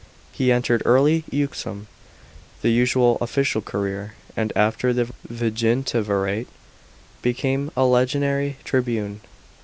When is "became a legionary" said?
7.21-8.57